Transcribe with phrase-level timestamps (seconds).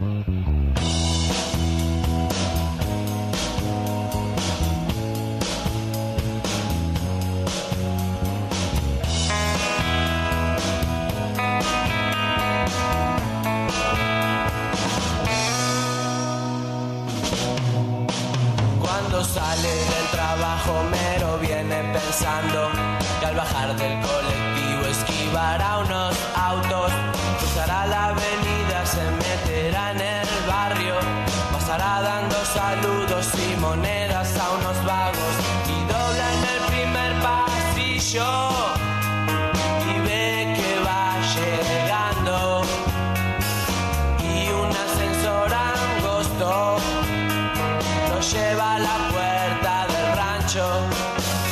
[0.00, 0.69] Cuando
[50.82, 51.49] Oh,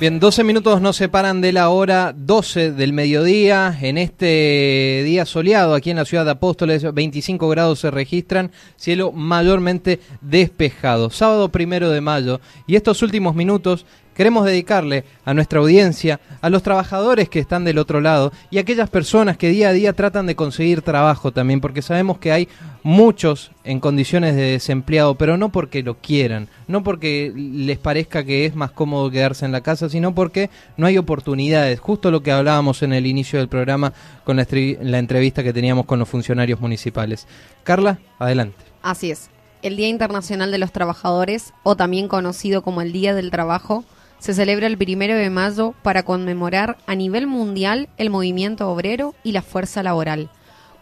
[0.00, 3.76] Bien, 12 minutos nos separan de la hora 12 del mediodía.
[3.82, 9.12] En este día soleado aquí en la ciudad de Apóstoles, 25 grados se registran, cielo
[9.12, 11.10] mayormente despejado.
[11.10, 12.40] Sábado primero de mayo.
[12.66, 17.78] Y estos últimos minutos queremos dedicarle a nuestra audiencia, a los trabajadores que están del
[17.78, 21.60] otro lado y a aquellas personas que día a día tratan de conseguir trabajo también,
[21.60, 22.48] porque sabemos que hay
[22.82, 28.46] muchos en condiciones de desempleado, pero no porque lo quieran, no porque les parezca que
[28.46, 31.80] es más cómodo quedarse en la casa, sino porque no hay oportunidades.
[31.80, 33.92] Justo lo que hablábamos en el inicio del programa
[34.24, 34.46] con la,
[34.82, 37.26] la entrevista que teníamos con los funcionarios municipales.
[37.64, 38.64] Carla, adelante.
[38.82, 39.30] Así es.
[39.62, 43.84] El Día Internacional de los Trabajadores, o también conocido como el Día del Trabajo,
[44.20, 49.32] se celebra el primero de mayo para conmemorar a nivel mundial el movimiento obrero y
[49.32, 50.30] la fuerza laboral,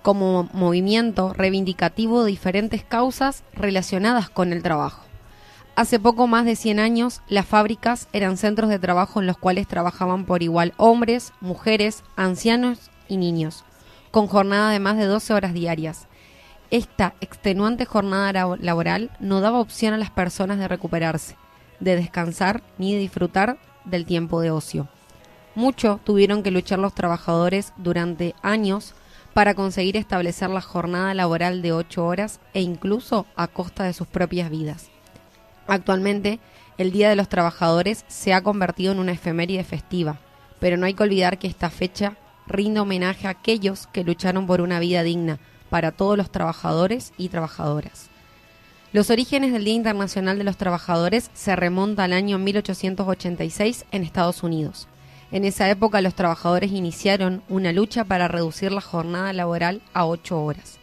[0.02, 5.04] como movimiento reivindicativo de diferentes causas relacionadas con el trabajo.
[5.76, 9.68] Hace poco más de 100 años, las fábricas eran centros de trabajo en los cuales
[9.68, 13.64] trabajaban por igual hombres, mujeres, ancianos y niños,
[14.10, 16.08] con jornada de más de 12 horas diarias.
[16.70, 21.36] Esta extenuante jornada ra- laboral no daba opción a las personas de recuperarse,
[21.80, 24.88] de descansar ni disfrutar del tiempo de ocio.
[25.54, 28.94] Mucho tuvieron que luchar los trabajadores durante años
[29.34, 34.06] para conseguir establecer la jornada laboral de 8 horas e incluso a costa de sus
[34.06, 34.90] propias vidas.
[35.66, 36.40] Actualmente,
[36.78, 40.18] el Día de los Trabajadores se ha convertido en una efeméride festiva,
[40.60, 42.16] pero no hay que olvidar que esta fecha
[42.46, 45.38] rinde homenaje a aquellos que lucharon por una vida digna
[45.70, 48.10] para todos los trabajadores y trabajadoras.
[48.90, 54.42] Los orígenes del Día Internacional de los Trabajadores se remonta al año 1886 en Estados
[54.42, 54.88] Unidos.
[55.30, 60.42] En esa época los trabajadores iniciaron una lucha para reducir la jornada laboral a 8
[60.42, 60.78] horas.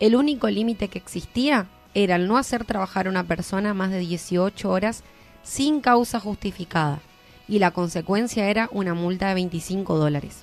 [0.00, 4.00] El único límite que existía era el no hacer trabajar a una persona más de
[4.00, 5.02] 18 horas
[5.42, 7.00] sin causa justificada,
[7.48, 10.42] y la consecuencia era una multa de 25 dólares.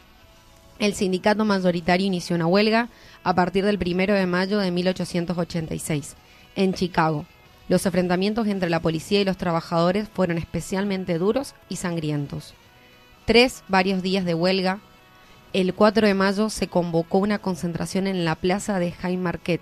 [0.79, 2.89] El sindicato mayoritario inició una huelga
[3.23, 6.15] a partir del 1 de mayo de 1886
[6.55, 7.25] en Chicago.
[7.69, 12.53] Los enfrentamientos entre la policía y los trabajadores fueron especialmente duros y sangrientos.
[13.25, 14.79] Tras varios días de huelga,
[15.53, 19.61] el 4 de mayo se convocó una concentración en la plaza de Haymarket,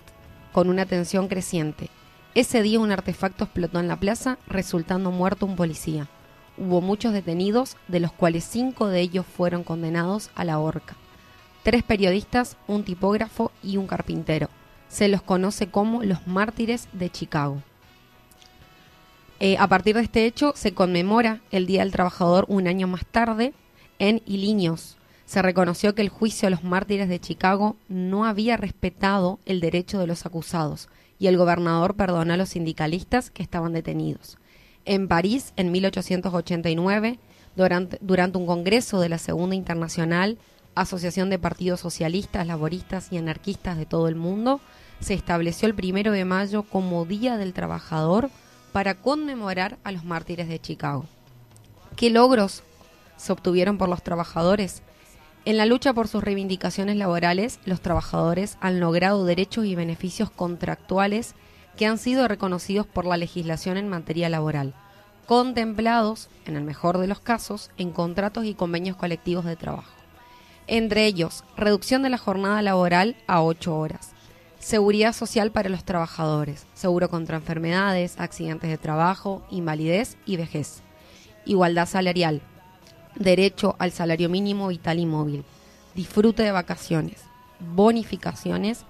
[0.51, 1.89] con una tensión creciente.
[2.33, 6.07] Ese día un artefacto explotó en la plaza, resultando muerto un policía.
[6.57, 10.95] Hubo muchos detenidos, de los cuales cinco de ellos fueron condenados a la horca.
[11.63, 14.49] Tres periodistas, un tipógrafo y un carpintero.
[14.91, 17.63] Se los conoce como los mártires de Chicago.
[19.39, 23.05] Eh, a partir de este hecho se conmemora el Día del Trabajador un año más
[23.05, 23.53] tarde
[23.99, 24.97] en Iliños.
[25.25, 29.97] Se reconoció que el juicio a los mártires de Chicago no había respetado el derecho
[29.97, 34.37] de los acusados y el gobernador perdonó a los sindicalistas que estaban detenidos.
[34.83, 37.17] En París, en 1889,
[37.55, 40.37] durante, durante un congreso de la Segunda Internacional,
[40.75, 44.61] Asociación de Partidos Socialistas, Laboristas y Anarquistas de todo el mundo,
[45.01, 48.29] se estableció el primero de mayo como Día del Trabajador
[48.71, 51.05] para conmemorar a los mártires de Chicago.
[51.95, 52.63] ¿Qué logros
[53.17, 54.81] se obtuvieron por los trabajadores?
[55.43, 61.35] En la lucha por sus reivindicaciones laborales, los trabajadores han logrado derechos y beneficios contractuales
[61.75, 64.73] que han sido reconocidos por la legislación en materia laboral,
[65.25, 70.00] contemplados, en el mejor de los casos, en contratos y convenios colectivos de trabajo.
[70.71, 74.13] Entre ellos, reducción de la jornada laboral a 8 horas,
[74.59, 80.81] seguridad social para los trabajadores, seguro contra enfermedades, accidentes de trabajo, invalidez y vejez,
[81.43, 82.41] igualdad salarial,
[83.15, 85.43] derecho al salario mínimo vital y móvil,
[85.93, 87.25] disfrute de vacaciones,
[87.59, 88.85] bonificaciones,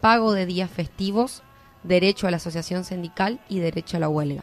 [0.00, 1.44] pago de días festivos,
[1.84, 4.42] derecho a la asociación sindical y derecho a la huelga.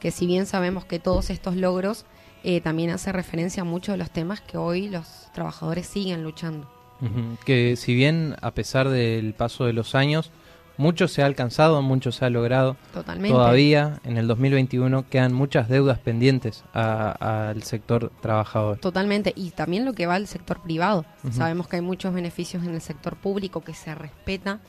[0.00, 2.04] Que si bien sabemos que todos estos logros
[2.44, 6.68] eh, también hace referencia a muchos de los temas que hoy los trabajadores siguen luchando.
[7.00, 10.30] Ujú, Que si bien a pesar del paso de los años,
[10.78, 13.34] mucho se ha alcanzado, mucho se ha logrado, Totalmente.
[13.34, 18.78] todavía en el 2021 quedan muchas deudas pendientes al sector trabajador.
[18.78, 19.32] Totalmente.
[19.36, 21.04] Y también lo que va al sector privado.
[21.32, 24.60] Sabemos que hay muchos beneficios en el sector público que se respeta.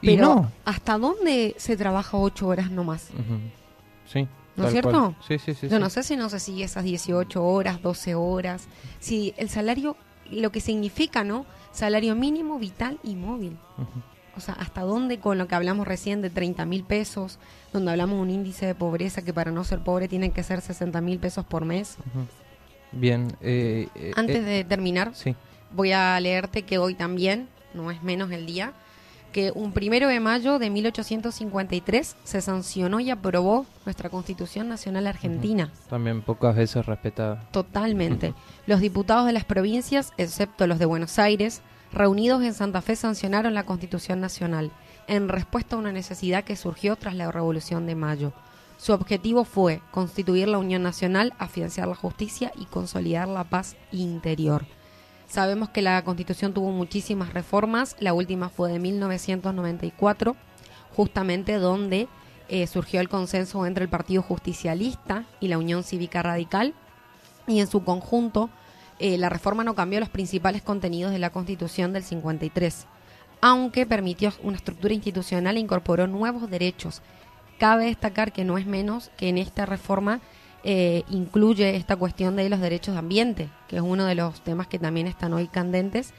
[0.00, 0.52] Y Pero no.
[0.64, 3.10] ¿hasta dónde se trabaja ocho horas nomás?
[3.12, 3.38] Ujú.
[4.12, 4.26] Sí.
[4.56, 4.90] ¿No es cierto?
[4.90, 5.16] cual.
[5.26, 5.68] Sí, sí, sí.
[5.68, 8.64] Yo no sé si no se sigue esas 18 horas, 12 horas.
[9.00, 9.96] Si el salario,
[10.30, 11.46] lo que significa, ¿no?
[11.72, 13.56] Salario mínimo, vital y móvil.
[14.36, 17.38] O sea, ¿hasta dónde con lo que hablamos recién de 30 mil pesos,
[17.72, 20.60] donde hablamos de un índice de pobreza que para no ser pobre tienen que ser
[20.60, 21.96] 60 mil pesos por mes?
[22.92, 23.34] Bien.
[23.40, 25.34] eh, eh, Antes eh, de terminar, Sí.
[25.70, 28.72] voy a leerte que hoy también, no es menos el día,
[29.32, 35.72] que un primero de mayo de 1853 se sancionó y aprobó nuestra Constitución Nacional Argentina.
[35.88, 37.48] También pocas veces respetada.
[37.50, 38.34] Totalmente.
[38.66, 41.62] Los diputados de las provincias, excepto los de Buenos Aires,
[41.92, 44.70] reunidos en Santa Fe sancionaron la Constitución Nacional
[45.08, 48.32] en respuesta a una necesidad que surgió tras la Revolución de Mayo.
[48.76, 54.64] Su objetivo fue constituir la Unión Nacional, afianzar la justicia y consolidar la paz interior.
[55.32, 60.36] Sabemos que la Constitución tuvo muchísimas reformas, la última fue de 1994,
[60.94, 62.06] justamente donde
[62.50, 66.74] eh, surgió el consenso entre el Partido Justicialista y la Unión Cívica Radical,
[67.46, 68.50] y en su conjunto
[68.98, 72.86] eh, la reforma no cambió los principales contenidos de la Constitución del 53,
[73.40, 77.00] aunque permitió una estructura institucional e incorporó nuevos derechos.
[77.58, 80.20] Cabe destacar que no es menos que en esta reforma
[80.64, 84.68] eh, incluye esta cuestión de los derechos de ambiente, que es uno de los temas
[84.68, 86.14] que también están hoy candentes,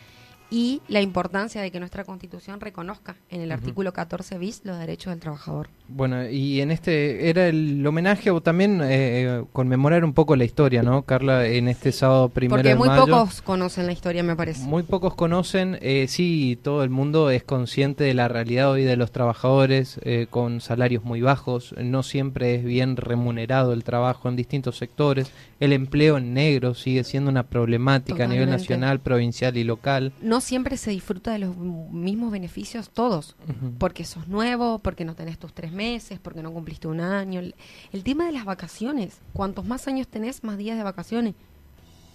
[0.53, 5.11] y la importancia de que nuestra Constitución reconozca en el artículo 14 bis los derechos
[5.11, 5.69] del trabajador.
[5.88, 10.83] Bueno, y en este era el homenaje o también eh, conmemorar un poco la historia,
[10.83, 11.47] ¿no, Carla?
[11.47, 13.07] En este sábado primero Porque de muy mayo.
[13.07, 14.63] pocos conocen la historia, me parece.
[14.63, 18.95] Muy pocos conocen, eh, sí, todo el mundo es consciente de la realidad hoy de
[18.95, 24.35] los trabajadores eh, con salarios muy bajos, no siempre es bien remunerado el trabajo en
[24.35, 29.63] distintos sectores, el empleo en negro sigue siendo una problemática a nivel nacional, provincial y
[29.63, 30.13] local.
[30.21, 33.36] no siempre se disfruta de los mismos beneficios todos,
[33.80, 37.40] porque sos nuevo, porque no tenés tus tres meses, porque no cumpliste un año.
[37.40, 37.56] El,
[37.92, 41.36] el tema de las vacaciones, cuantos más años tenés, más días de vacaciones.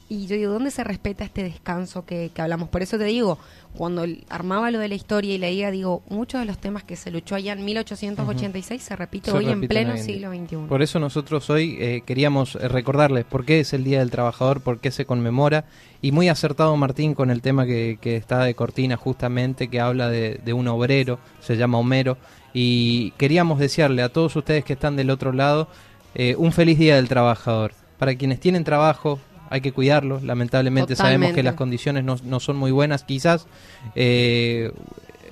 [0.09, 2.69] Y yo digo, ¿dónde se respeta este descanso que, que hablamos?
[2.71, 3.39] Por eso te digo,
[3.75, 7.11] cuando armaba lo de la historia y leía, digo, muchos de los temas que se
[7.11, 10.57] luchó allá en 1886 se repite Se hoy en pleno en siglo XXI.
[10.69, 14.63] Por eso nosotros hoy eh, queríamos eh, recordarles por qué es el Día del Trabajador,
[14.63, 15.67] por qué se conmemora.
[16.01, 20.09] Y muy acertado Martín con el tema que, que está de cortina justamente, que habla
[20.09, 22.17] de, de un obrero, se llama Homero.
[22.55, 25.69] Y queríamos desearle a todos ustedes que están del otro lado
[26.15, 27.73] eh, un feliz Día del Trabajador.
[27.99, 29.19] Para quienes tienen trabajo,
[29.51, 30.23] hay que cuidarlos.
[30.23, 33.05] Lamentablemente sabemos que las condiciones no, no son muy buenas.
[33.05, 33.47] Quizás
[33.95, 34.73] eh,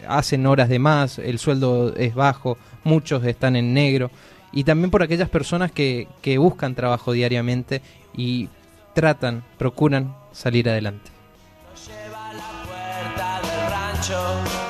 [0.08, 4.10] hacen horas de más, el sueldo es bajo, muchos están en negro.
[4.52, 7.82] Y también por aquellas personas que, que buscan trabajo diariamente
[8.16, 8.48] y
[8.94, 11.10] tratan, procuran salir adelante.
[11.86, 14.65] lleva a la puerta del rancho.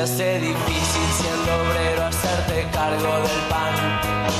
[0.00, 3.74] Se hace difícil siendo obrero hacerte cargo del pan,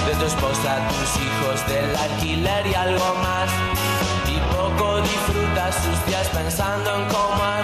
[0.07, 3.51] de tu esposa, tus hijos, del alquiler y algo más.
[4.27, 7.60] Y poco disfrutas sus días pensando en cómo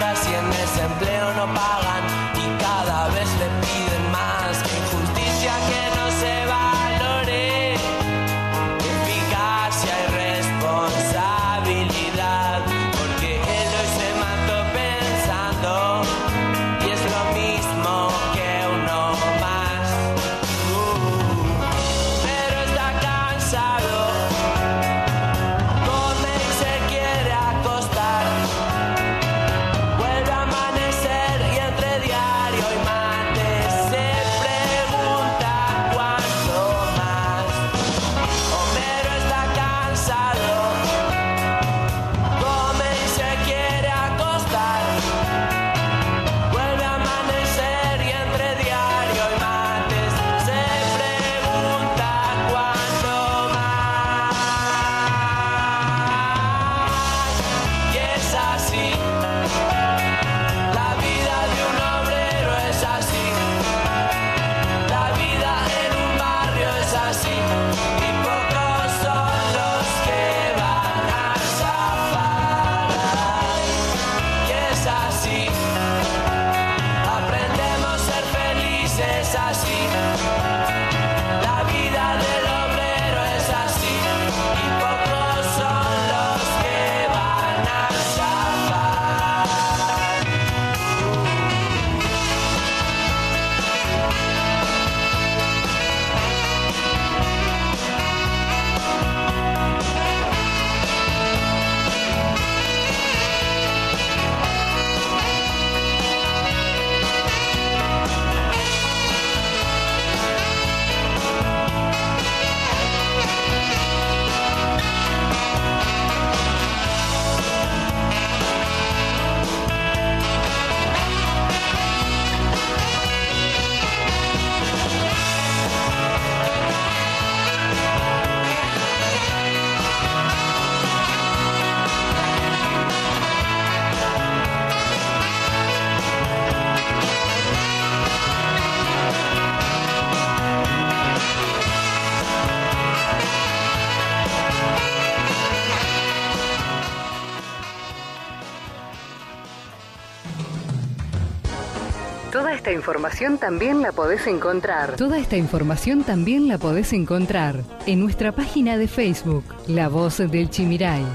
[152.67, 154.97] esta información también la podés encontrar.
[154.97, 160.49] Toda esta información también la podés encontrar en nuestra página de Facebook, La Voz del
[160.49, 161.05] Chimiray.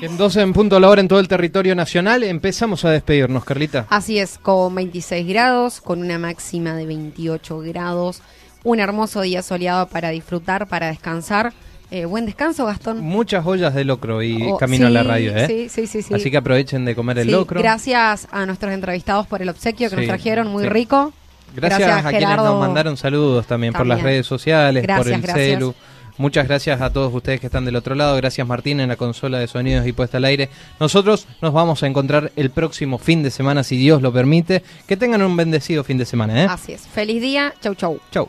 [0.00, 2.22] En 12 en punto la hora en todo el territorio nacional.
[2.24, 3.86] Empezamos a despedirnos, Carlita.
[3.90, 8.22] Así es, con 26 grados, con una máxima de 28 grados.
[8.64, 11.52] Un hermoso día soleado para disfrutar, para descansar.
[11.90, 13.00] Eh, buen descanso, Gastón.
[13.00, 15.46] Muchas ollas de locro y Oh, camino a la radio, ¿eh?
[15.46, 16.02] Sí, sí, sí.
[16.02, 16.14] sí.
[16.14, 17.60] Así que aprovechen de comer el locro.
[17.60, 21.12] Gracias a nuestros entrevistados por el obsequio que nos trajeron, muy rico.
[21.56, 22.44] Gracias, a quienes Gerardo.
[22.52, 25.34] nos mandaron saludos también, por las redes sociales, por el gracias.
[25.36, 25.74] celu.
[26.20, 28.14] Muchas gracias a todos ustedes que están del otro lado.
[28.18, 30.50] Gracias Martín en la consola de sonidos y puesta al aire.
[30.78, 34.62] Nosotros nos vamos a encontrar el próximo fin de semana, si Dios lo permite.
[34.86, 36.46] Que tengan un bendecido fin de semana, ¿eh?
[36.50, 36.86] Así es.
[36.86, 37.54] Feliz día.
[37.62, 38.00] Chau, chau.
[38.10, 38.28] Chau.